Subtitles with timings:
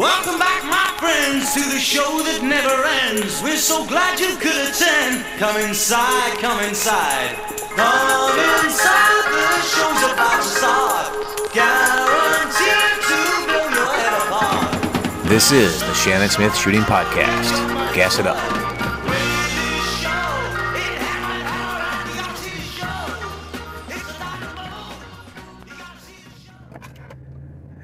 [0.00, 2.72] Welcome back, my friends, to the show that never
[3.04, 3.42] ends.
[3.42, 5.26] We're so glad you could attend.
[5.36, 7.36] Come inside, come inside.
[7.76, 8.32] Come
[8.64, 11.52] inside, the show's about to start.
[11.52, 15.28] Guaranteed to blow your head apart.
[15.28, 17.52] This is the Shannon Smith Shooting Podcast.
[17.92, 18.59] Gas it up.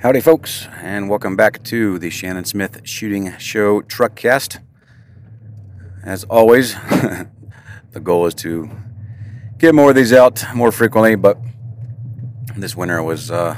[0.06, 4.60] Howdy, folks, and welcome back to the Shannon Smith Shooting Show Truckcast.
[6.04, 6.74] As always,
[7.90, 8.70] the goal is to
[9.58, 11.38] get more of these out more frequently, but
[12.56, 13.56] this winter was uh,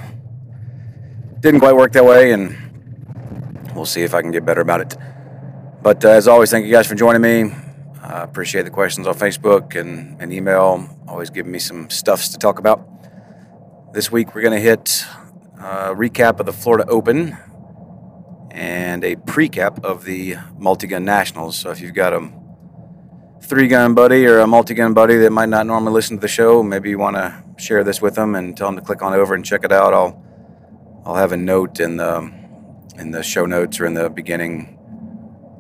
[1.41, 2.57] didn't quite work that way, and
[3.75, 4.97] we'll see if I can get better about it.
[5.83, 7.55] But uh, as always, thank you guys for joining me.
[8.03, 10.89] Uh, appreciate the questions on Facebook and, and email.
[11.07, 12.89] Always giving me some stuffs to talk about.
[13.93, 15.05] This week we're going to hit
[15.69, 17.37] a recap of the Florida Open
[18.51, 21.59] and a pre-cap of the multi-gun nationals.
[21.59, 22.33] So if you've got a
[23.43, 26.89] three-gun buddy or a multi-gun buddy that might not normally listen to the show, maybe
[26.89, 29.45] you want to share this with them and tell them to click on over and
[29.45, 29.93] check it out.
[29.93, 30.25] I'll
[31.05, 32.33] I'll have a note in the
[32.97, 34.79] in the show notes or in the beginning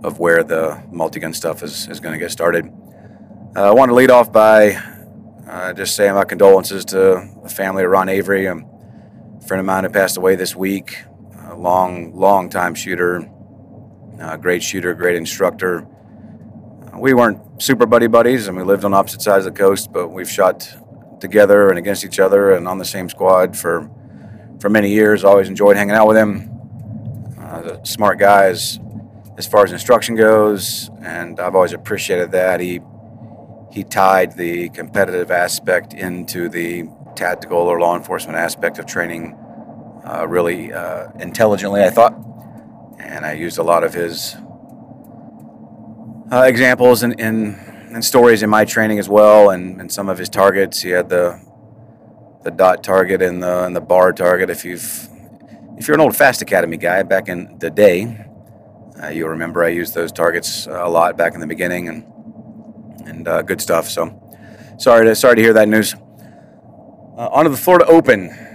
[0.03, 2.73] of where the multi-gun stuff is, is going to get started.
[3.55, 4.81] Uh, I want to lead off by
[5.47, 8.49] uh, just saying my condolences to the family of Ron Avery.
[8.49, 8.65] Um,
[9.49, 11.05] friend of mine who passed away this week.
[11.47, 13.27] A long, long time shooter,
[14.43, 15.87] great shooter, great instructor.
[16.83, 19.91] Uh, we weren't super buddy buddies, and we lived on opposite sides of the coast,
[19.91, 20.69] but we've shot
[21.19, 23.91] together and against each other and on the same squad for
[24.61, 25.25] for many years.
[25.25, 26.51] Always enjoyed hanging out with him.
[27.41, 28.79] Uh, smart guy as,
[29.39, 32.61] as far as instruction goes, and I've always appreciated that.
[32.61, 32.83] He
[33.73, 36.85] he tied the competitive aspect into the
[37.17, 39.38] tactical or law enforcement aspect of training
[40.09, 42.15] uh, really uh, intelligently, I thought.
[42.99, 44.37] And I used a lot of his
[46.33, 47.57] uh, examples and, and,
[47.93, 50.81] and stories in my training as well, and, and some of his targets.
[50.81, 51.41] He had the
[52.45, 54.49] the dot target and the and the bar target.
[54.51, 55.09] If you've
[55.77, 58.27] if you're an old Fast Academy guy back in the day,
[59.03, 62.05] uh, you'll remember I used those targets a lot back in the beginning, and
[63.07, 63.89] and uh, good stuff.
[63.89, 64.21] So
[64.79, 65.95] sorry to sorry to hear that news.
[65.95, 68.48] Uh, on to the Florida Open.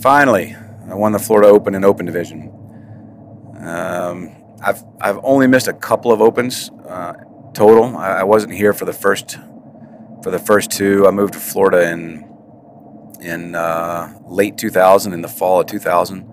[0.00, 0.54] Finally,
[0.88, 2.52] I won the Florida Open in Open Division.
[3.60, 4.30] Um,
[4.62, 7.14] I've I've only missed a couple of opens uh,
[7.52, 7.96] total.
[7.96, 9.38] I, I wasn't here for the first
[10.22, 11.06] for the first two.
[11.06, 12.24] I moved to Florida in
[13.20, 16.24] in uh, late 2000, in the fall of 2000,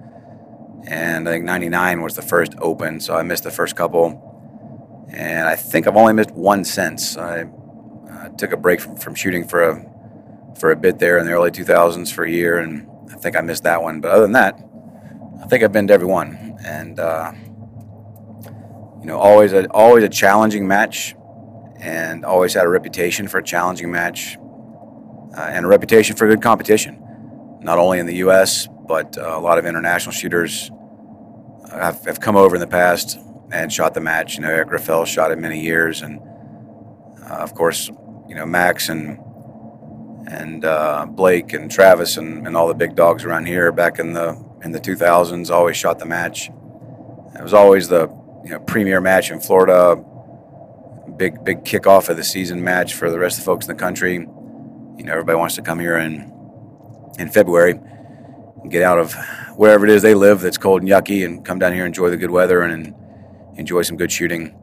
[0.88, 3.00] and I think 99 was the first Open.
[3.00, 7.18] So I missed the first couple, and I think I've only missed one since.
[7.18, 7.46] I
[8.12, 9.92] uh, took a break from, from shooting for a
[10.60, 12.88] for a bit there in the early 2000s for a year, and
[13.26, 14.02] think I missed that one.
[14.02, 14.60] But other than that,
[15.44, 17.34] I think I've been to every one, and uh,
[19.02, 21.16] you know, always a always a challenging match,
[21.80, 24.38] and always had a reputation for a challenging match,
[25.36, 27.02] uh, and a reputation for good competition,
[27.62, 28.68] not only in the U.S.
[28.88, 30.70] but uh, a lot of international shooters
[31.72, 33.18] have, have come over in the past
[33.52, 34.36] and shot the match.
[34.36, 36.20] You know, Eric Grauffel shot it many years, and
[37.24, 37.90] uh, of course,
[38.30, 39.20] you know Max and
[40.28, 44.14] and uh, Blake and Travis and, and all the big dogs around here back in
[44.14, 46.50] the in the 2000s always shot the match.
[47.38, 48.10] It was always the
[48.44, 50.04] you know premier match in Florida,
[51.18, 53.80] big big kickoff of the season match for the rest of the folks in the
[53.80, 54.14] country.
[54.14, 56.32] You know everybody wants to come here in
[57.20, 59.14] in February and get out of
[59.56, 62.10] wherever it is they live that's cold and yucky and come down here and enjoy
[62.10, 62.96] the good weather and, and
[63.58, 64.54] enjoy some good shooting.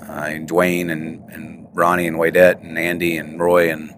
[0.00, 3.94] Uh, and Dwayne and, and Ronnie and Waydette and Andy and Roy and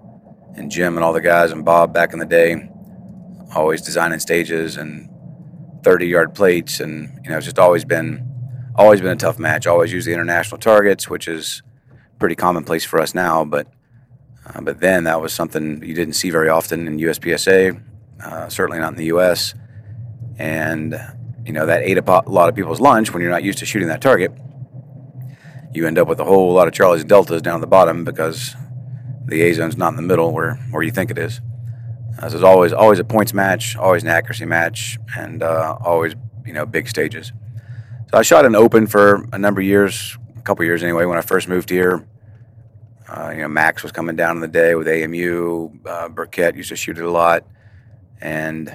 [0.56, 2.68] and Jim and all the guys and Bob back in the day,
[3.54, 5.08] always designing stages and
[5.82, 6.80] 30 yard plates.
[6.80, 8.26] And, you know, it's just always been,
[8.74, 9.66] always been a tough match.
[9.66, 11.62] Always use the international targets, which is
[12.18, 13.44] pretty commonplace for us now.
[13.44, 13.68] But,
[14.46, 17.82] uh, but then that was something you didn't see very often in USPSA,
[18.22, 19.54] uh, certainly not in the US.
[20.38, 20.98] And,
[21.44, 23.88] you know, that ate a lot of people's lunch when you're not used to shooting
[23.88, 24.32] that target.
[25.72, 28.54] You end up with a whole lot of Charlies Deltas down at the bottom because
[29.26, 31.40] the A zone's not in the middle where, where you think it is.
[32.22, 36.14] Uh, it's always always a points match, always an accuracy match, and uh, always
[36.46, 37.32] you know big stages.
[38.10, 41.06] So I shot an open for a number of years, a couple years anyway.
[41.06, 42.06] When I first moved here,
[43.08, 45.70] uh, you know Max was coming down in the day with AMU.
[45.84, 47.44] Uh, Burkett used to shoot it a lot,
[48.20, 48.72] and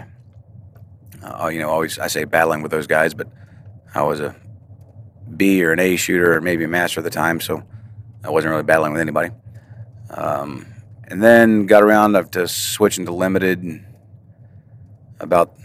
[1.23, 3.27] uh, you know always I say battling with those guys, but
[3.95, 4.35] I was a
[5.37, 7.63] B or an A shooter, or maybe a master at the time, so
[8.21, 9.29] I wasn't really battling with anybody.
[10.09, 10.65] Um,
[11.07, 13.85] and then got around to switching to limited
[15.19, 15.55] about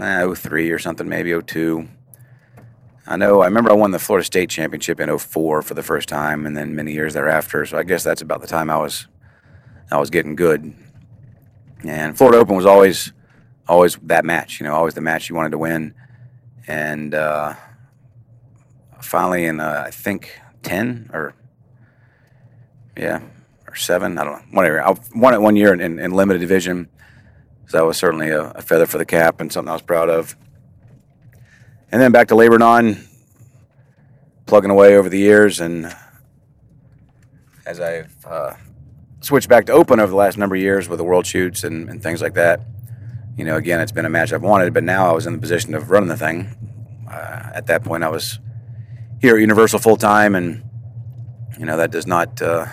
[0.00, 1.88] eh, 03 or something, maybe 02.
[3.06, 3.42] I know.
[3.42, 6.56] I remember I won the Florida State Championship in 04 for the first time, and
[6.56, 7.66] then many years thereafter.
[7.66, 9.08] So I guess that's about the time I was
[9.90, 10.74] I was getting good.
[11.84, 13.12] And Florida Open was always
[13.68, 14.58] always that match.
[14.58, 15.94] You know, always the match you wanted to win.
[16.66, 17.54] And uh,
[19.02, 21.34] finally, in uh, I think 10 or
[22.96, 23.20] yeah
[23.74, 24.80] or seven, I don't know, whatever.
[24.80, 26.88] I won it one year in, in, in limited division.
[27.66, 30.08] So that was certainly a, a feather for the cap and something I was proud
[30.08, 30.36] of.
[31.90, 33.04] And then back to Lebanon,
[34.46, 35.58] plugging away over the years.
[35.60, 35.92] And
[37.66, 38.54] as I've uh,
[39.20, 41.88] switched back to open over the last number of years with the world shoots and,
[41.88, 42.60] and, things like that,
[43.36, 45.40] you know, again, it's been a match I've wanted, but now I was in the
[45.40, 46.54] position of running the thing.
[47.10, 48.38] Uh, at that point, I was
[49.20, 50.62] here at Universal full time, and,
[51.58, 52.66] you know, that does not, uh,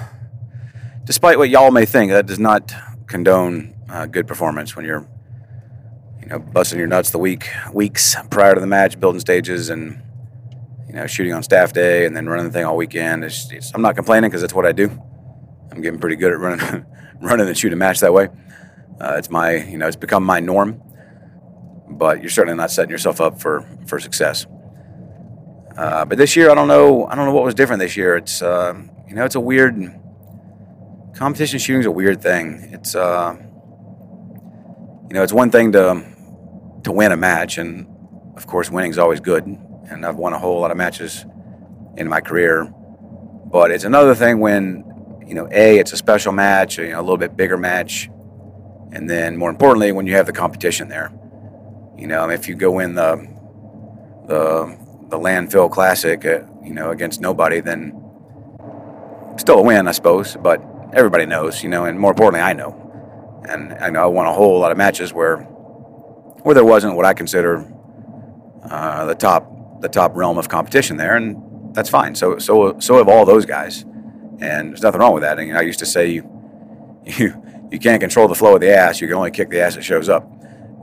[1.04, 2.74] despite what y'all may think, that does not
[3.08, 5.08] condone uh, good performance when you're
[6.22, 10.02] you know, busting your nuts the week weeks prior to the match, building stages, and
[10.88, 13.24] you know, shooting on staff day, and then running the thing all weekend.
[13.24, 14.90] It's, it's, I'm not complaining because that's what I do.
[15.72, 16.86] I'm getting pretty good at running,
[17.22, 18.30] running and shooting match that way.
[19.00, 20.82] Uh, it's my, you know, it's become my norm.
[21.90, 24.46] But you're certainly not setting yourself up for for success.
[25.76, 27.06] Uh, but this year, I don't know.
[27.06, 28.16] I don't know what was different this year.
[28.18, 28.74] It's, uh,
[29.08, 29.78] you know, it's a weird
[31.16, 32.70] competition shooting is a weird thing.
[32.72, 33.36] It's, uh,
[35.08, 36.04] you know, it's one thing to
[36.84, 37.86] to win a match, and
[38.36, 39.46] of course, winning is always good.
[39.46, 41.26] And I've won a whole lot of matches
[41.98, 42.72] in my career.
[43.52, 44.86] But it's another thing when,
[45.28, 48.10] you know, a it's a special match, you know, a little bit bigger match,
[48.94, 51.12] and then more importantly, when you have the competition there.
[51.98, 53.28] You know, if you go in the
[54.28, 54.78] the
[55.10, 57.94] the landfill classic, uh, you know, against nobody, then
[59.38, 60.38] still a win, I suppose.
[60.38, 62.78] But everybody knows, you know, and more importantly, I know.
[63.48, 65.38] And I know I won a whole lot of matches where
[66.44, 67.72] where there wasn't what I consider
[68.64, 72.16] uh, the top the top realm of competition there, and that's fine.
[72.16, 73.82] So so so have all those guys,
[74.40, 75.40] and there's nothing wrong with that.
[75.40, 76.30] And I used to say you
[77.06, 79.02] you you can't control the flow of the ass.
[79.02, 80.30] You can only kick the ass that shows up.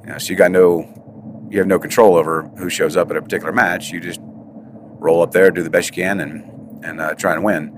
[0.05, 0.95] You know, so you got no
[1.51, 3.91] you have no control over who shows up at a particular match.
[3.91, 7.45] You just roll up there, do the best you can, and and uh, try and
[7.45, 7.78] win.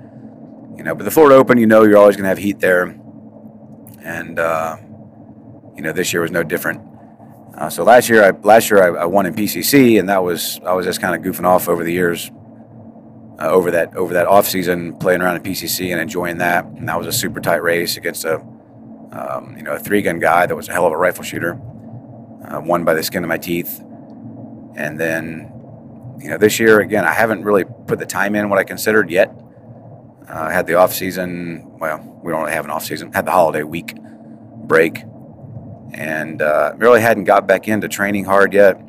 [0.81, 2.99] You know, but the Florida Open, you know, you're always going to have heat there,
[4.03, 4.79] and uh,
[5.77, 6.81] you know this year was no different.
[7.55, 10.59] Uh, so last year, I last year I, I, won in PCC, and that was
[10.65, 12.31] I was just kind of goofing off over the years,
[13.39, 16.65] uh, over that over that off season, playing around in PCC and enjoying that.
[16.65, 18.37] And that was a super tight race against a
[19.13, 21.61] um, you know a three gun guy that was a hell of a rifle shooter,
[22.49, 23.81] uh, won by the skin of my teeth.
[24.77, 25.53] And then
[26.23, 29.11] you know this year again, I haven't really put the time in what I considered
[29.11, 29.31] yet.
[30.31, 31.79] Uh, had the off season.
[31.79, 33.13] Well, we don't really have an off season.
[33.13, 33.97] Had the holiday week
[34.67, 35.03] break
[35.93, 38.81] and uh, really hadn't got back into training hard yet.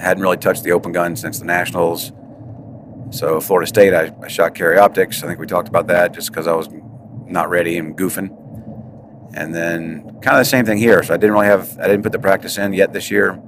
[0.00, 2.12] Hadn't really touched the open gun since the nationals.
[3.10, 5.22] So Florida State, I, I shot carry optics.
[5.22, 6.68] I think we talked about that just because I was
[7.26, 8.36] not ready and goofing.
[9.34, 11.02] And then kind of the same thing here.
[11.02, 13.40] So I didn't really have, I didn't put the practice in yet this year.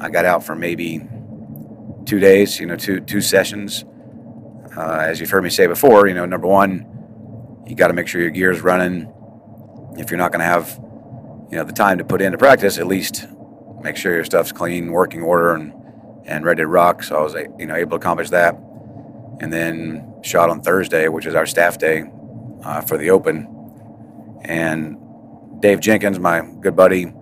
[0.00, 1.06] I got out for maybe
[2.04, 3.84] two days, you know, two two sessions.
[4.76, 6.86] Uh, as you've heard me say before, you know, number one,
[7.66, 9.12] you got to make sure your gear is running.
[9.96, 10.78] If you're not going to have
[11.52, 13.26] you know the time to put into practice, at least
[13.82, 15.74] make sure your stuff's clean, working order, and
[16.24, 17.02] and ready to rock.
[17.02, 18.54] So I was you know able to accomplish that,
[19.40, 22.04] and then shot on Thursday, which is our staff day
[22.64, 24.96] uh, for the Open, and
[25.60, 27.12] Dave Jenkins, my good buddy,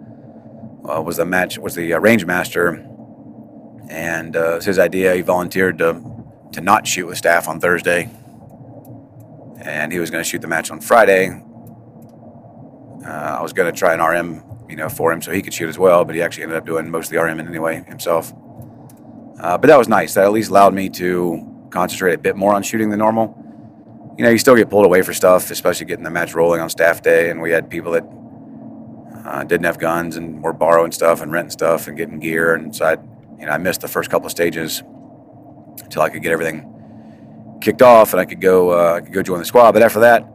[0.88, 2.86] uh, was the match was the uh, range master,
[3.88, 5.16] and uh, was his idea.
[5.16, 5.94] He volunteered to
[6.52, 8.10] to not shoot with staff on Thursday,
[9.62, 11.42] and he was going to shoot the match on Friday
[13.04, 15.54] uh, I was going to try an RM, you know, for him so he could
[15.54, 18.32] shoot as well, but he actually ended up doing most of the RM anyway himself.
[19.40, 20.14] Uh, but that was nice.
[20.14, 23.36] That at least allowed me to concentrate a bit more on shooting than normal.
[24.18, 26.68] You know, you still get pulled away for stuff, especially getting the match rolling on
[26.68, 28.04] staff day, and we had people that
[29.24, 32.76] uh, didn't have guns and were borrowing stuff and renting stuff and getting gear, and
[32.76, 32.92] so I,
[33.38, 34.82] you know, I missed the first couple of stages
[35.82, 36.66] until I could get everything
[37.60, 39.72] kicked off and I could go, uh, I could go join the squad.
[39.72, 40.26] But after that,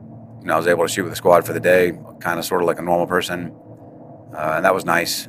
[0.42, 2.46] you know, I was able to shoot with the squad for the day, kind of
[2.46, 3.56] sort of like a normal person,
[4.34, 5.27] uh, and that was nice.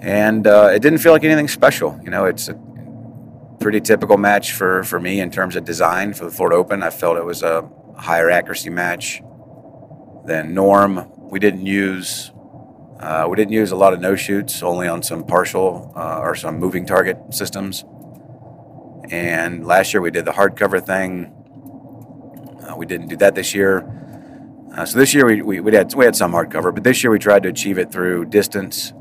[0.00, 1.98] And uh, it didn't feel like anything special.
[2.04, 2.54] You know, it's a
[3.58, 6.82] pretty typical match for, for me in terms of design for the Florida Open.
[6.82, 9.22] I felt it was a higher accuracy match
[10.26, 11.10] than norm.
[11.16, 12.30] We didn't use
[13.00, 16.34] uh, we didn't use a lot of no shoots, only on some partial uh, or
[16.34, 17.84] some moving target systems.
[19.10, 21.32] And last year we did the hardcover thing
[22.66, 23.88] uh, we didn't do that this year.
[24.76, 27.10] Uh, so this year we, we, we, had we had some hardcover, but this year
[27.10, 28.92] we tried to achieve it through distance,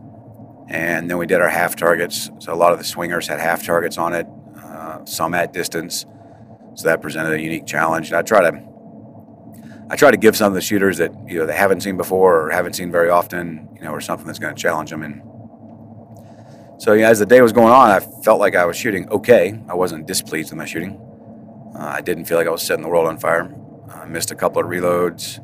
[0.70, 2.30] and then we did our half targets.
[2.40, 4.28] So a lot of the swingers had half targets on it,
[5.06, 6.06] some at distance.
[6.76, 8.08] So that presented a unique challenge.
[8.10, 8.64] And I try to
[9.90, 12.42] I try to give some of the shooters that you know they haven't seen before
[12.42, 15.04] or haven't seen very often, you know, or something that's going to challenge them.
[15.04, 15.22] And
[16.78, 19.58] so yeah, as the day was going on, I felt like I was shooting okay.
[19.70, 21.00] I wasn't displeased with my shooting.
[21.74, 23.54] Uh, I didn't feel like I was setting the world on fire.
[23.90, 25.40] I missed a couple of reloads,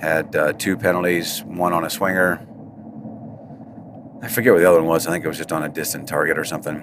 [0.00, 2.46] had uh, two penalties, one on a swinger.
[4.22, 5.06] I forget what the other one was.
[5.06, 6.78] I think it was just on a distant target or something.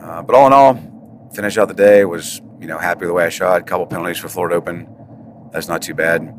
[0.00, 2.04] Uh, but all in all, finished out the day.
[2.04, 3.60] Was you know happy with the way I shot.
[3.60, 4.88] A couple penalties for Florida Open.
[5.52, 6.32] That's not too bad.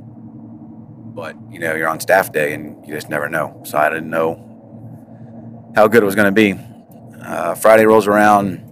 [1.14, 3.62] But you know you're on staff day and you just never know.
[3.66, 4.47] So I didn't know
[5.78, 6.60] how good it was going to be.
[7.22, 8.64] Uh, Friday rolls around.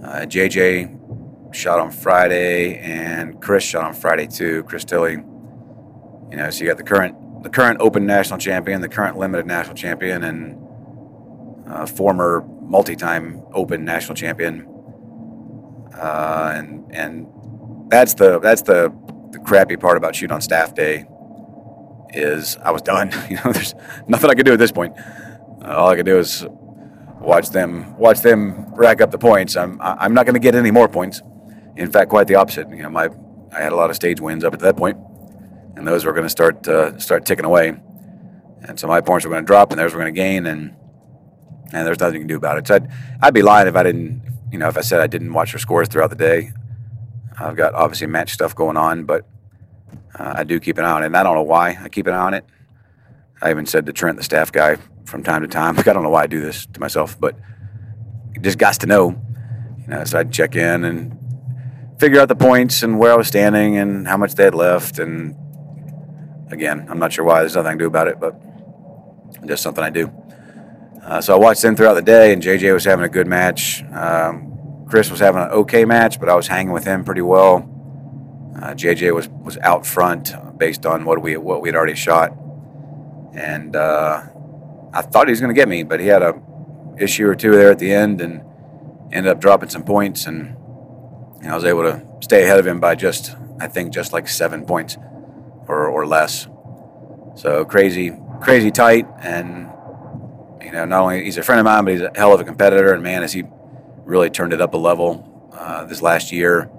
[0.00, 4.62] Uh, JJ shot on Friday, and Chris shot on Friday too.
[4.62, 5.14] Chris Tilley.
[6.30, 9.44] You know, so you got the current the current Open national champion, the current limited
[9.44, 10.56] national champion, and
[11.66, 14.68] uh, former multi-time Open national champion.
[15.98, 17.26] Uh, and and
[17.90, 18.94] that's the that's the
[19.32, 21.06] the crappy part about shoot on staff day
[22.10, 23.10] is I was done.
[23.28, 23.74] You know, there's
[24.06, 24.94] nothing I could do at this point.
[25.66, 26.46] All I could do is
[27.20, 29.56] watch them watch them rack up the points.
[29.56, 31.22] I'm I'm not going to get any more points.
[31.76, 32.68] In fact, quite the opposite.
[32.70, 33.10] You know, my
[33.52, 34.96] I had a lot of stage wins up at that point,
[35.76, 37.80] and those were going to start uh, start ticking away.
[38.62, 40.74] And so my points were going to drop, and theirs were going to gain, and
[41.72, 42.66] and there's nothing you can do about it.
[42.66, 42.88] So I'd,
[43.22, 45.58] I'd be lying if I didn't, you know, if I said I didn't watch their
[45.58, 46.52] scores throughout the day.
[47.38, 49.26] I've got obviously match stuff going on, but
[50.18, 51.06] uh, I do keep an eye on it.
[51.06, 52.44] And I don't know why I keep an eye on it.
[53.42, 55.78] I even said to Trent, the staff guy, from time to time.
[55.78, 57.36] I don't know why I do this to myself, but
[58.40, 59.20] just got to know.
[59.80, 61.18] You know, so I'd check in and
[61.98, 64.98] figure out the points and where I was standing and how much they had left.
[64.98, 65.36] And
[66.50, 67.40] again, I'm not sure why.
[67.40, 68.34] There's nothing I can do about it, but
[69.46, 70.12] just something I do.
[71.02, 73.84] Uh, so I watched them throughout the day, and JJ was having a good match.
[73.92, 77.72] Um, Chris was having an okay match, but I was hanging with him pretty well.
[78.56, 82.36] Uh, JJ was was out front based on what we what we had already shot,
[83.34, 84.22] and uh,
[84.92, 86.40] I thought he was going to get me, but he had a
[86.98, 88.42] issue or two there at the end and
[89.12, 90.56] ended up dropping some points, and,
[91.46, 94.66] I was able to stay ahead of him by just I think just like seven
[94.66, 94.96] points
[95.68, 96.48] or or less.
[97.36, 99.70] So crazy, crazy tight, and
[100.60, 102.44] you know not only he's a friend of mine, but he's a hell of a
[102.44, 103.44] competitor, and man, has he
[104.04, 106.70] really turned it up a level uh, this last year.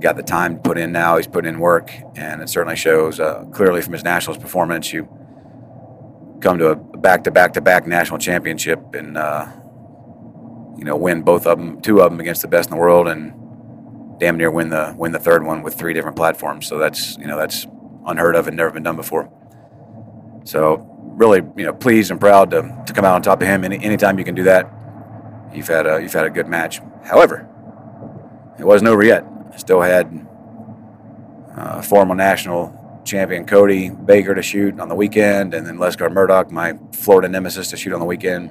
[0.00, 1.18] Got the time put in now.
[1.18, 4.92] He's putting in work, and it certainly shows uh, clearly from his nationals performance.
[4.92, 5.08] You
[6.44, 9.46] come to a back to back to back national championship and uh,
[10.76, 13.08] you know win both of them, two of them against the best in the world,
[13.08, 13.32] and
[14.20, 16.66] damn near win the win the third one with three different platforms.
[16.66, 17.66] So that's you know that's
[18.06, 19.30] unheard of and never been done before.
[20.44, 20.86] So
[21.16, 23.64] really you know pleased and proud to, to come out on top of him.
[23.64, 24.70] Any anytime you can do that,
[25.54, 26.80] you've had a you've had a good match.
[27.04, 27.48] However,
[28.58, 29.24] it wasn't over yet.
[29.56, 30.26] Still had
[31.56, 36.50] uh, former national champion Cody Baker to shoot on the weekend, and then Lesgar Murdoch,
[36.50, 38.50] my Florida nemesis, to shoot on the weekend.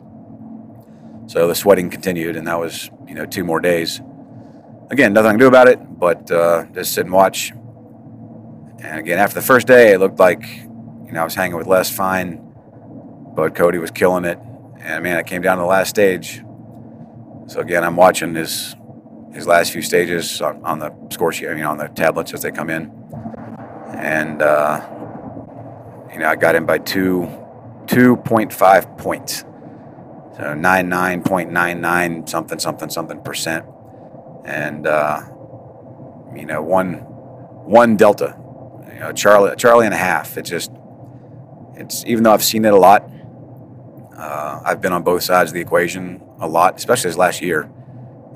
[1.27, 4.01] So the sweating continued, and that was you know two more days.
[4.89, 7.51] Again, nothing to do about it, but uh, just sit and watch.
[8.79, 11.67] And again, after the first day, it looked like you know I was hanging with
[11.67, 12.41] Les fine,
[13.35, 14.39] but Cody was killing it.
[14.79, 16.43] And man, I came down to the last stage.
[17.47, 18.75] So again, I'm watching his
[19.33, 22.43] his last few stages on, on the score sheet, I mean on the tablets as
[22.43, 23.02] they come in
[23.93, 24.81] and uh,
[26.11, 27.29] you know I got in by two,
[27.87, 29.45] two point five points,
[30.37, 33.65] so nine nine point nine nine something something something percent,
[34.45, 35.21] and uh,
[36.35, 36.93] you know one
[37.65, 38.37] one delta,
[38.93, 40.37] you know Charlie Charlie and a half.
[40.37, 40.71] It's just
[41.75, 43.09] it's even though I've seen it a lot,
[44.17, 47.69] uh, I've been on both sides of the equation a lot, especially this last year,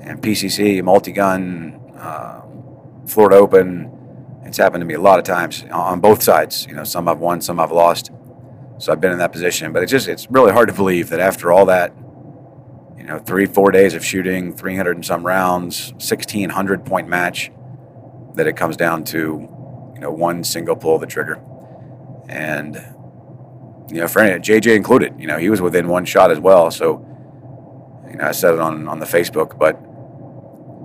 [0.00, 1.80] and PCC multi gun.
[1.96, 2.42] Uh,
[3.06, 3.97] Florida Open,
[4.48, 6.66] it's happened to me a lot of times on both sides.
[6.66, 8.10] You know, some I've won, some I've lost.
[8.78, 9.72] So I've been in that position.
[9.72, 11.92] But it's just it's really hard to believe that after all that,
[12.96, 17.52] you know, three four days of shooting, 300 and some rounds, 1600 point match,
[18.34, 19.48] that it comes down to
[19.94, 21.42] you know one single pull of the trigger,
[22.28, 22.76] and
[23.90, 26.70] you know, for any, JJ included, you know, he was within one shot as well.
[26.70, 27.04] So
[28.10, 29.78] you know, I said it on on the Facebook, but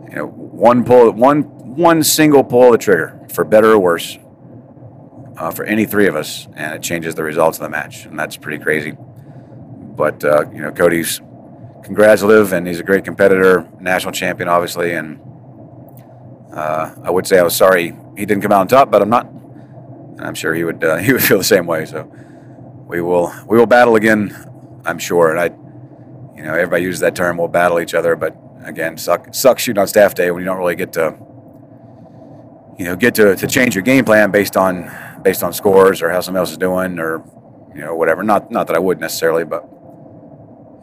[0.10, 1.44] you know, one pull, one
[1.76, 4.18] one single pull of the trigger, for better or worse,
[5.38, 8.18] uh, for any three of us, and it changes the results of the match, and
[8.18, 8.94] that's pretty crazy.
[8.96, 11.20] But uh, you know, Cody's
[11.84, 15.20] congratulative, and he's a great competitor, national champion, obviously, and
[16.54, 19.10] uh, I would say I was sorry he didn't come out on top, but I'm
[19.10, 19.26] not.
[19.28, 21.86] And I'm sure he would uh, he would feel the same way.
[21.86, 22.10] So
[22.88, 24.36] we will we will battle again,
[24.86, 25.36] I'm sure.
[25.36, 25.46] And I,
[26.38, 29.82] you know, everybody uses that term, we'll battle each other, but again, suck, sucks shooting
[29.82, 31.18] on staff day when you don't really get to,
[32.78, 36.10] you know, get to, to change your game plan based on based on scores or
[36.10, 37.24] how somebody else is doing or
[37.74, 38.24] you know whatever.
[38.24, 39.68] Not not that I would necessarily, but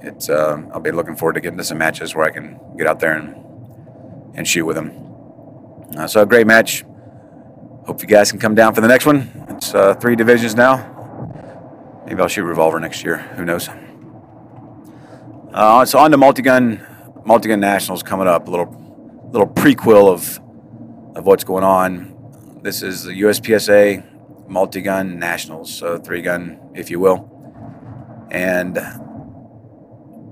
[0.03, 2.87] it's uh, I'll be looking forward to getting to some matches where I can get
[2.87, 3.35] out there and
[4.35, 4.93] and shoot with them.
[5.97, 6.85] Uh, so a great match.
[7.87, 9.31] Hope you guys can come down for the next one.
[9.49, 10.87] It's uh, three divisions now.
[12.07, 13.19] Maybe I'll shoot revolver next year.
[13.37, 13.69] Who knows?
[15.53, 16.87] Uh, so on to multi-gun,
[17.25, 18.47] multi-gun nationals coming up.
[18.47, 20.41] A little, little prequel of
[21.17, 22.61] of what's going on.
[22.63, 27.29] This is the USPSA multi-gun nationals, so three-gun, if you will,
[28.31, 28.77] and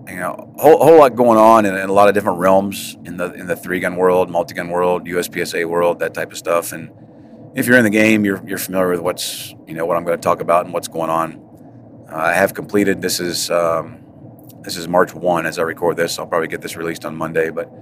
[0.08, 2.97] you know, a whole, whole lot going on in, in, a lot of different realms
[3.04, 6.73] in the in the three-gun world, multi-gun world, USPSA world, that type of stuff.
[6.73, 6.90] And
[7.54, 10.16] if you're in the game, you're you're familiar with what's you know what I'm going
[10.16, 12.06] to talk about and what's going on.
[12.11, 13.02] Uh, I have completed.
[13.02, 13.50] This is.
[13.50, 14.04] Um,
[14.62, 16.18] this is March 1 as I record this.
[16.18, 17.73] I'll probably get this released on Monday, but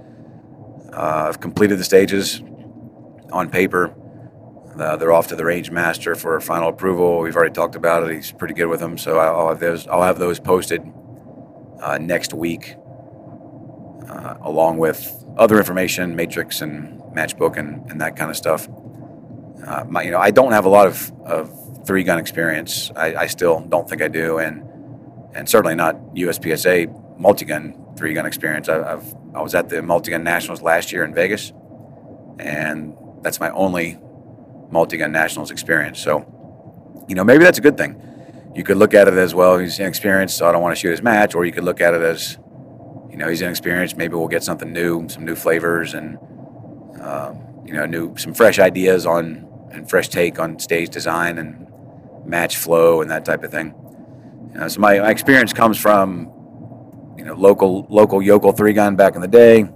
[0.93, 2.41] uh, I've completed the stages
[3.31, 3.93] on paper.
[4.77, 7.19] Uh, they're off to the range master for final approval.
[7.19, 8.13] We've already talked about it.
[8.13, 9.87] He's pretty good with them, so I'll have those.
[9.87, 10.81] I'll have those posted
[11.81, 12.75] uh, next week,
[14.07, 18.67] uh, along with other information, matrix and matchbook and, and that kind of stuff.
[19.65, 22.91] Uh, my, you know, I don't have a lot of, of three gun experience.
[22.95, 24.63] I, I still don't think I do, and
[25.33, 28.69] and certainly not USPSA multi-gun three-gun experience.
[28.69, 31.51] I, I've, I was at the multi-gun nationals last year in Vegas,
[32.39, 33.99] and that's my only
[34.69, 35.99] multi-gun nationals experience.
[35.99, 36.25] So,
[37.07, 38.01] you know, maybe that's a good thing.
[38.55, 39.57] You could look at it as well.
[39.59, 41.93] He's inexperienced, so I don't want to shoot his match, or you could look at
[41.93, 42.37] it as,
[43.09, 43.97] you know, he's inexperienced.
[43.97, 46.17] Maybe we'll get something new, some new flavors, and
[47.01, 51.67] um, you know, new some fresh ideas on and fresh take on stage design and
[52.25, 53.73] match flow and that type of thing.
[54.59, 56.31] Uh, so my, my experience comes from
[57.17, 59.67] you know local local yokel three gun back in the day,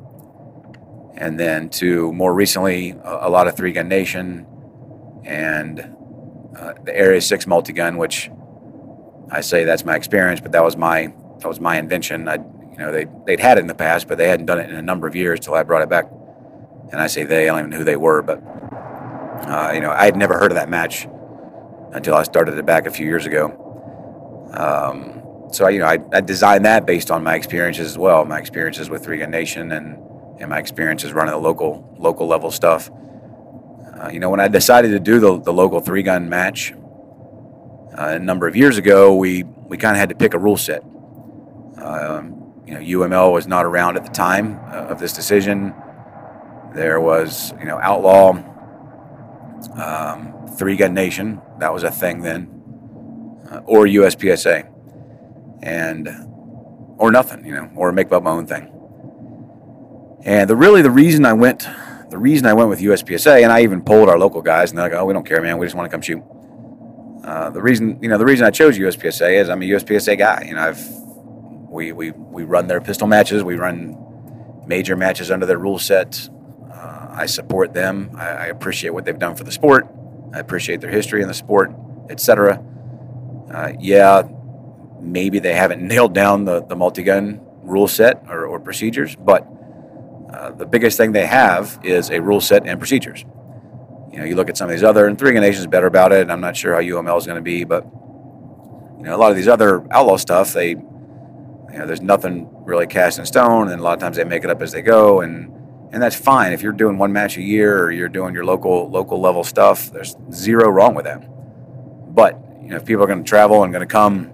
[1.15, 4.45] and then to more recently a, a lot of three gun nation,
[5.23, 5.79] and
[6.57, 8.29] uh, the Area Six multi gun, which
[9.29, 12.27] I say that's my experience, but that was my that was my invention.
[12.27, 14.69] I you know they they'd had it in the past, but they hadn't done it
[14.69, 16.05] in a number of years till I brought it back.
[16.91, 18.39] And I say they, I don't even know who they were, but
[19.47, 21.07] uh, you know I had never heard of that match
[21.93, 23.61] until I started it back a few years ago
[24.53, 25.21] um,
[25.51, 28.89] so you know, I, I, designed that based on my experiences as well, my experiences
[28.89, 29.97] with Three Gun Nation and,
[30.41, 32.89] and my experiences running the local local level stuff.
[32.89, 36.73] Uh, you know, when I decided to do the, the local three gun match
[37.97, 40.57] uh, a number of years ago, we we kind of had to pick a rule
[40.57, 40.83] set.
[41.77, 45.73] Um, you know, UML was not around at the time uh, of this decision.
[46.73, 48.31] There was, you know, outlaw
[49.75, 51.41] um, three gun nation.
[51.59, 52.61] That was a thing then
[53.51, 54.67] uh, or USPSA,
[55.61, 56.09] and
[56.97, 58.80] or nothing, you know, or make up my own thing.
[60.23, 61.67] And the really the reason I went,
[62.09, 64.89] the reason I went with USPSA, and I even polled our local guys, and they're
[64.89, 65.57] like, "Oh, we don't care, man.
[65.57, 66.21] We just want to come shoot."
[67.23, 70.45] Uh, the reason, you know, the reason I chose USPSA is I'm a USPSA guy.
[70.47, 70.79] You know, I've
[71.69, 73.97] we we we run their pistol matches, we run
[74.67, 76.29] major matches under their rule set.
[76.71, 78.11] Uh, I support them.
[78.15, 79.87] I, I appreciate what they've done for the sport.
[80.33, 81.71] I appreciate their history in the sport,
[82.09, 82.63] etc.
[83.53, 84.23] Uh, yeah,
[84.99, 89.47] maybe they haven't nailed down the, the multi-gun rule set or, or procedures, but
[90.33, 93.25] uh, the biggest thing they have is a rule set and procedures.
[94.11, 96.11] You know, you look at some of these other, and Three Gun is better about
[96.11, 97.85] it, and I'm not sure how UML is going to be, but
[98.97, 102.87] you know, a lot of these other outlaw stuff, they, you know, there's nothing really
[102.87, 105.21] cast in stone, and a lot of times they make it up as they go,
[105.21, 105.51] and
[105.91, 108.89] and that's fine if you're doing one match a year or you're doing your local
[108.89, 109.91] local level stuff.
[109.91, 111.25] There's zero wrong with that,
[112.13, 114.31] but you know, if people are going to travel and going to come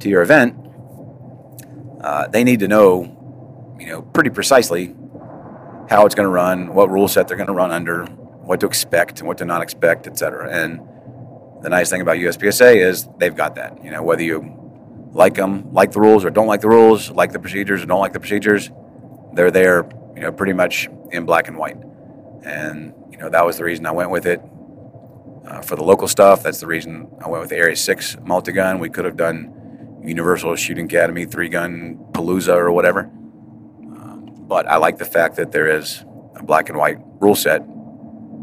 [0.00, 0.54] to your event,
[2.00, 4.94] uh, they need to know, you know, pretty precisely
[5.88, 8.66] how it's going to run, what rule set they're going to run under, what to
[8.66, 10.50] expect and what to not expect, etc.
[10.50, 10.80] And
[11.62, 13.82] the nice thing about USPSA is they've got that.
[13.84, 14.52] You know, whether you
[15.12, 18.00] like them, like the rules, or don't like the rules, like the procedures, or don't
[18.00, 18.70] like the procedures,
[19.32, 19.88] they're there.
[20.14, 21.76] You know, pretty much in black and white.
[22.42, 24.40] And you know that was the reason I went with it.
[25.46, 28.50] Uh, for the local stuff, that's the reason I went with the Area 6 multi
[28.50, 28.80] gun.
[28.80, 33.10] We could have done Universal Shooting Academy three gun Palooza or whatever.
[34.46, 36.04] But I like the fact that there is
[36.36, 37.62] a black and white rule set.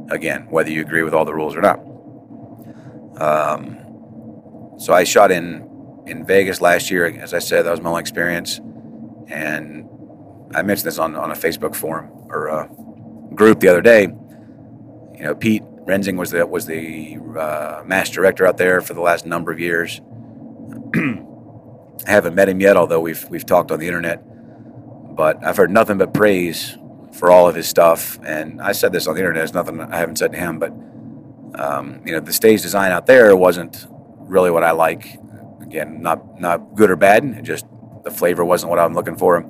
[0.09, 1.79] Again, whether you agree with all the rules or not.
[3.21, 3.77] Um,
[4.77, 5.69] so I shot in
[6.05, 7.05] in Vegas last year.
[7.05, 8.59] As I said, that was my only experience,
[9.27, 9.87] and
[10.53, 12.69] I mentioned this on, on a Facebook forum or a
[13.33, 14.03] group the other day.
[14.03, 19.01] You know, Pete Renzing was the was the uh, master director out there for the
[19.01, 20.01] last number of years.
[20.95, 24.23] I haven't met him yet, although we've we've talked on the internet.
[25.15, 26.77] But I've heard nothing but praise
[27.13, 28.19] for all of his stuff.
[28.25, 29.43] And I said this on the internet.
[29.43, 30.71] It's nothing I haven't said to him, but
[31.55, 33.85] um, you know, the stage design out there wasn't
[34.19, 35.19] really what I like.
[35.61, 37.43] Again, not not good or bad.
[37.43, 37.65] Just
[38.03, 39.45] the flavor wasn't what I'm looking for.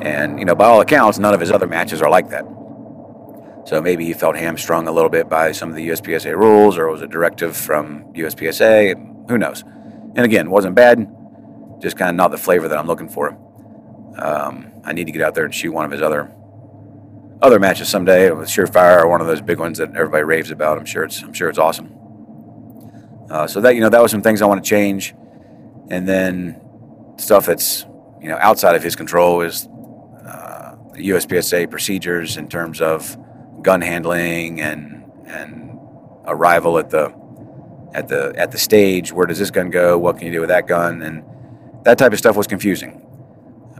[0.00, 2.44] And you know, by all accounts, none of his other matches are like that.
[3.64, 6.88] So maybe he felt hamstrung a little bit by some of the USPSA rules, or
[6.88, 9.28] it was a directive from USPSA.
[9.28, 9.62] Who knows?
[9.62, 11.08] And again, wasn't bad.
[11.80, 13.38] Just kind of not the flavor that I'm looking for.
[14.16, 16.30] Um, I need to get out there and shoot one of his other
[17.40, 20.78] other matches someday with Surefire or one of those big ones that everybody raves about.
[20.78, 21.92] I'm sure it's I'm sure it's awesome.
[23.28, 25.14] Uh, so that you know that was some things I want to change,
[25.88, 26.60] and then
[27.16, 27.84] stuff that's
[28.20, 29.66] you know outside of his control is
[30.24, 33.16] uh, the USPSA procedures in terms of
[33.62, 35.78] gun handling and and
[36.26, 37.12] arrival at the
[37.94, 39.12] at the at the stage.
[39.12, 39.98] Where does this gun go?
[39.98, 41.02] What can you do with that gun?
[41.02, 41.24] And
[41.84, 43.01] that type of stuff was confusing.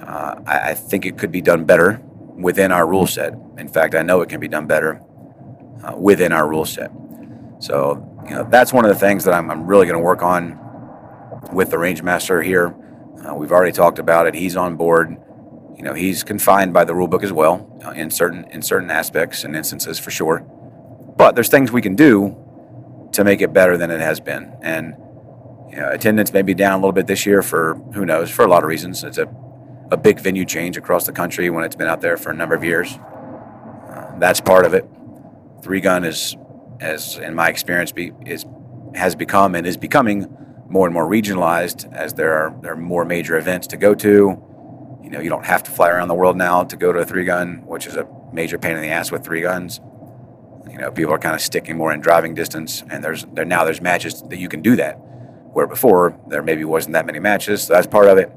[0.03, 2.03] Uh, I, I, think it could be done better
[2.35, 3.35] within our rule set.
[3.57, 5.01] In fact, I know it can be done better
[5.85, 6.91] uh, within our rule set.
[7.61, 10.23] So, you know, that's one of the things that I'm, I'm really going to work
[10.23, 10.59] on
[11.53, 12.75] with the range master here.
[13.25, 14.35] Uh, we've already talked about it.
[14.35, 15.17] He's on board.
[15.77, 18.91] You know, he's confined by the rule book as well uh, in certain in certain
[18.91, 20.41] aspects and instances for sure.
[21.17, 22.37] But there's things we can do
[23.13, 24.57] to make it better than it has been.
[24.63, 24.97] And
[25.71, 28.45] you know, attendance may be down a little bit this year for who knows for
[28.45, 29.05] a lot of reasons.
[29.05, 29.27] It's a
[29.93, 32.55] a big venue change across the country when it's been out there for a number
[32.55, 32.95] of years.
[32.95, 34.89] Uh, that's part of it.
[35.63, 36.35] Three gun is,
[36.81, 38.47] as in my experience, be, is
[38.95, 40.35] has become and is becoming
[40.69, 44.43] more and more regionalized as there are there are more major events to go to.
[45.03, 47.05] You know, you don't have to fly around the world now to go to a
[47.05, 49.79] three gun, which is a major pain in the ass with three guns.
[50.71, 53.65] You know, people are kind of sticking more in driving distance, and there's there now
[53.65, 54.95] there's matches that you can do that,
[55.53, 57.65] where before there maybe wasn't that many matches.
[57.65, 58.33] So that's part of it.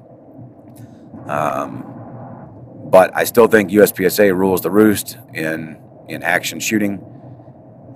[1.28, 1.84] Um,
[2.92, 7.04] but I still think USPSA rules the roost in in action shooting,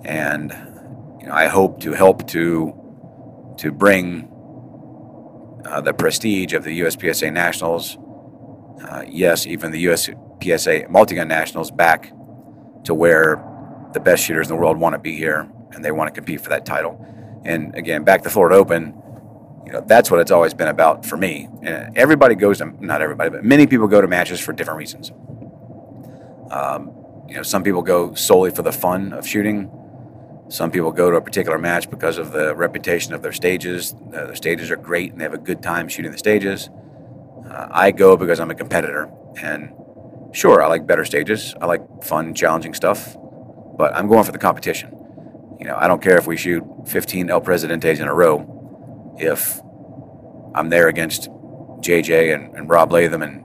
[0.04, 0.52] and
[1.22, 2.74] you know, I hope to help to
[3.58, 4.28] to bring
[5.66, 7.98] uh, the prestige of the USPSA Nationals,
[8.88, 12.12] uh, yes, even the USPSA Multigun Nationals back
[12.86, 13.44] to where
[13.94, 16.42] the best shooters in the world want to be here and they want to compete
[16.42, 17.06] for that title.
[17.46, 18.94] And again, back to Florida Open,
[19.66, 21.48] you know, that's what it's always been about for me.
[21.62, 25.12] And everybody goes to, not everybody, but many people go to matches for different reasons.
[26.52, 26.92] Um,
[27.28, 29.70] you know, some people go solely for the fun of shooting.
[30.48, 33.94] Some people go to a particular match because of the reputation of their stages.
[33.94, 36.70] Uh, the stages are great and they have a good time shooting the stages.
[37.48, 39.12] Uh, I go because I'm a competitor.
[39.40, 39.72] And
[40.32, 41.54] sure, I like better stages.
[41.62, 43.16] I like fun, challenging stuff.
[43.78, 44.96] But I'm going for the competition.
[45.60, 48.59] You know, I don't care if we shoot 15 El Presidentes in a row
[49.18, 49.60] if
[50.56, 51.30] I'm there against
[51.82, 53.44] JJ and, and Rob Latham and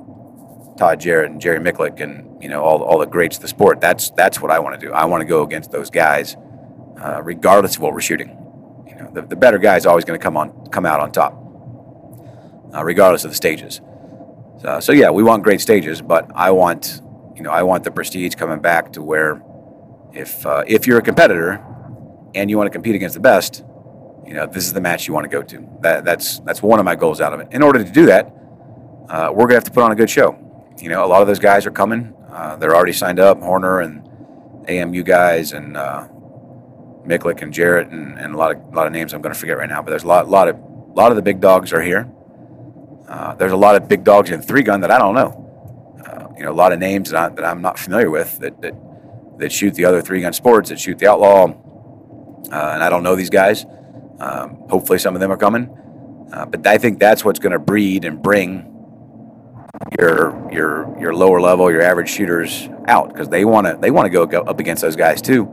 [0.76, 3.80] Todd Jarrett and Jerry Miculek and you know all, all the greats of the sport.
[3.80, 4.92] That's that's what I want to do.
[4.92, 6.36] I want to go against those guys,
[7.00, 8.36] uh, regardless of what we're shooting.
[8.88, 11.12] You know, the, the better guy is always going to come on come out on
[11.12, 11.32] top,
[12.74, 13.80] uh, regardless of the stages.
[14.60, 17.00] So, so yeah, we want great stages, but I want
[17.36, 19.42] you know I want the prestige coming back to where
[20.12, 21.64] if uh, if you're a competitor
[22.34, 23.62] and you want to compete against the best,
[24.26, 25.68] you know, this is the match you want to go to.
[25.80, 27.48] That, that's that's one of my goals out of it.
[27.50, 28.26] In order to do that,
[29.08, 30.38] uh, we're gonna have to put on a good show.
[30.80, 32.14] You know, a lot of those guys are coming.
[32.30, 33.40] Uh, they're already signed up.
[33.40, 34.08] Horner and
[34.68, 36.08] AMU guys and uh,
[37.06, 39.38] Miculek and Jarrett and, and a lot of a lot of names I'm going to
[39.38, 39.82] forget right now.
[39.82, 42.10] But there's a lot lot of a lot of the big dogs are here.
[43.08, 46.00] Uh, there's a lot of big dogs in three gun that I don't know.
[46.04, 48.60] Uh, you know, a lot of names that, I, that I'm not familiar with that,
[48.62, 48.74] that
[49.38, 51.46] that shoot the other three gun sports that shoot the outlaw.
[52.50, 53.66] Uh, and I don't know these guys.
[54.20, 55.68] Um, hopefully, some of them are coming.
[56.32, 58.70] Uh, but I think that's what's going to breed and bring
[59.98, 64.06] your your your lower level, your average shooters out because they want to they want
[64.06, 65.46] to go, up against those guys too.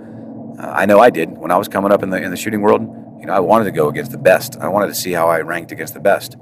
[0.59, 2.61] Uh, I know I did when I was coming up in the in the shooting
[2.61, 2.81] world.
[3.19, 4.57] You know, I wanted to go against the best.
[4.59, 6.35] I wanted to see how I ranked against the best.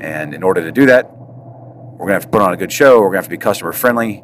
[0.00, 3.00] And in order to do that, we're gonna have to put on a good show.
[3.00, 4.22] We're gonna have to be customer friendly,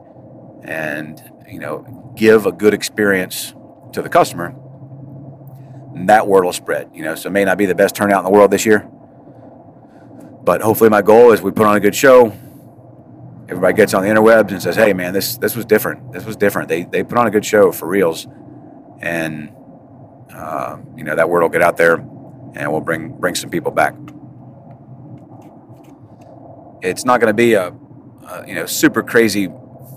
[0.62, 3.55] and you know, give a good experience
[3.93, 4.55] to the customer
[5.95, 6.91] that word will spread.
[6.93, 8.81] You know, so it may not be the best turnout in the world this year,
[10.45, 12.37] but hopefully my goal is we put on a good show.
[13.49, 16.13] Everybody gets on the interwebs and says, "Hey, man, this this was different.
[16.13, 16.69] This was different.
[16.69, 18.27] They they put on a good show for reals,"
[19.01, 19.53] and
[20.35, 23.71] uh, you know that word will get out there, and we'll bring bring some people
[23.71, 23.95] back.
[26.83, 27.75] It's not going to be a,
[28.29, 29.49] a, you know super crazy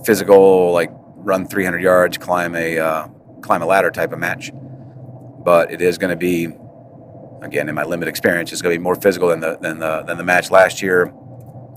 [0.06, 3.08] physical like run 300 yards, climb a uh,
[3.42, 4.52] climb a ladder type of match
[5.48, 6.50] but it is going to be,
[7.42, 10.04] again, in my limited experience, it's going to be more physical than the than the
[10.04, 11.14] than the match last year.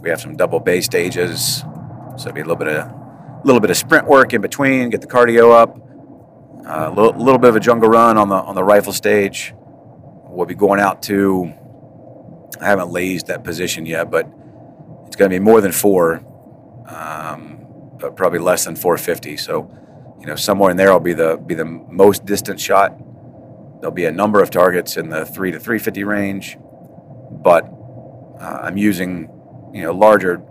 [0.01, 1.59] We have some double bay stages,
[2.17, 4.91] So it'd be a little bit of a little bit of sprint work in between,
[4.91, 5.77] get the cardio up.
[6.67, 9.55] Uh, a little, little bit of a jungle run on the on the rifle stage.
[9.57, 11.53] We'll be going out to.
[12.61, 14.27] I haven't lazed that position yet, but
[15.07, 16.25] it's going to be more than four,
[16.89, 17.65] um,
[18.01, 19.37] but probably less than 450.
[19.37, 19.71] So,
[20.19, 23.01] you know, somewhere in there I'll be the be the most distant shot.
[23.81, 26.59] There'll be a number of targets in the three to 350 range,
[27.31, 27.65] but
[28.39, 29.31] uh, I'm using,
[29.73, 30.43] you know, larger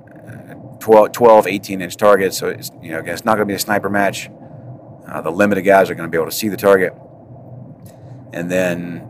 [0.80, 2.38] 12, 12, 18 inch targets.
[2.38, 4.30] So it's, you know, again, it's not going to be a sniper match.
[5.08, 6.94] Uh, the limited guys are going to be able to see the target.
[8.34, 9.08] And then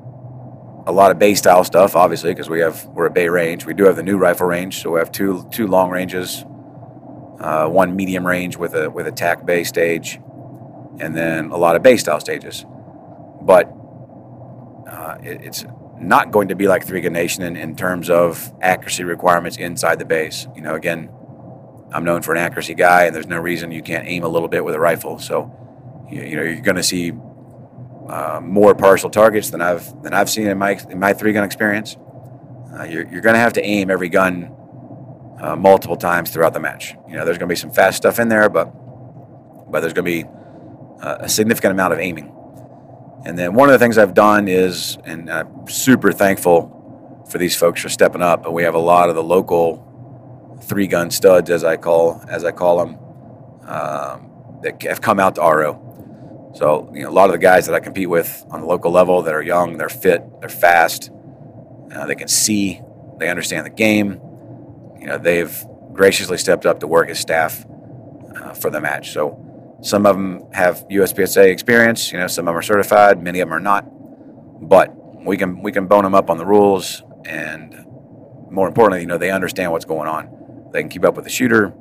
[0.86, 3.66] a lot of bay style stuff, obviously, because we have we're a bay range.
[3.66, 6.44] We do have the new rifle range, so we have two two long ranges,
[7.40, 10.20] uh, one medium range with a with a tac bay stage,
[11.00, 12.66] and then a lot of bay style stages.
[13.42, 13.72] But
[14.90, 15.66] uh, it, it's
[16.00, 20.06] not going to be like Three Nation in, in terms of accuracy requirements inside the
[20.06, 20.48] base.
[20.56, 21.10] You know, again,
[21.92, 24.48] I'm known for an accuracy guy, and there's no reason you can't aim a little
[24.48, 25.20] bit with a rifle.
[25.20, 25.52] So,
[26.10, 27.14] you, you know, you're going to see
[28.08, 31.44] uh, more partial targets than I've than I've seen in my in my three gun
[31.44, 31.98] experience.
[32.74, 34.56] Uh, you're you're going to have to aim every gun
[35.40, 36.96] uh, multiple times throughout the match.
[37.08, 38.66] You know, there's going to be some fast stuff in there, but
[39.72, 40.26] but there's going to be
[41.02, 42.36] uh, a significant amount of aiming.
[43.26, 47.56] And then one of the things I've done is, and I'm super thankful for these
[47.56, 48.44] folks for stepping up.
[48.44, 49.86] But we have a lot of the local
[50.64, 52.98] three gun studs, as I call as I call them,
[53.68, 56.52] um, that have come out to RO.
[56.56, 58.92] So you know, a lot of the guys that I compete with on the local
[58.92, 61.12] level that are young, they're fit, they're fast,
[61.94, 62.82] uh, they can see,
[63.18, 64.20] they understand the game.
[65.00, 67.66] You know, they've graciously stepped up to work as staff
[68.36, 69.12] uh, for the match.
[69.12, 69.46] So
[69.82, 72.12] some of them have USPSA experience.
[72.12, 73.86] You know, some of them are certified, many of them are not.
[74.62, 74.94] But
[75.26, 77.86] we can we can bone them up on the rules, and
[78.50, 80.70] more importantly, you know, they understand what's going on.
[80.74, 81.74] They can keep up with the shooter.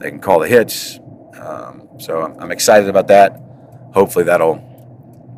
[0.00, 1.00] They can call the hits.
[1.38, 3.40] Um, so I'm, I'm, excited about that.
[3.94, 4.62] Hopefully that'll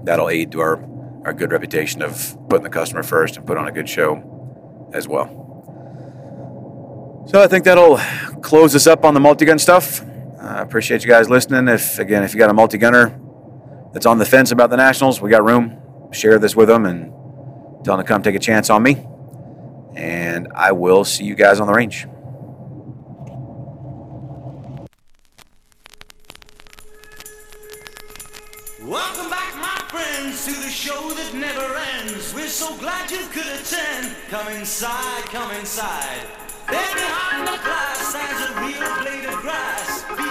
[0.04, 0.84] that'll aid to our
[1.24, 5.06] our good reputation of putting the customer first and put on a good show as
[5.06, 5.36] well.
[7.28, 7.98] So I think that'll
[8.40, 10.02] close us up on the multi-gun stuff.
[10.40, 11.68] I uh, appreciate you guys listening.
[11.68, 13.20] If again, if you got a multi-gunner
[13.92, 15.76] that's on the fence about the Nationals, we got room.
[16.12, 17.12] Share this with them and
[17.84, 19.06] tell them to come take a chance on me.
[19.94, 22.06] And I will see you guys on the range.
[28.82, 32.32] Welcome back, my friends, to the show that never ends.
[32.34, 34.16] We're so glad you could attend.
[34.30, 36.26] Come inside, come inside.
[36.66, 40.29] There behind the glass stands a real blade of grass.